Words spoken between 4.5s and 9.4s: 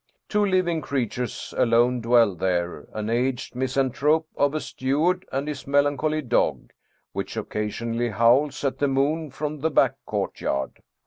a steward and his melancholy dog, which occasionally howls at the moon